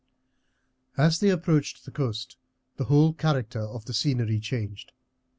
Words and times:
As 0.97 1.19
they 1.19 1.29
approached 1.29 1.85
the 1.85 1.91
coast 1.91 2.35
the 2.77 2.85
whole 2.85 3.13
character 3.13 3.61
of 3.61 3.85
the 3.85 3.93
scenery 3.93 4.39
changed. 4.39 4.93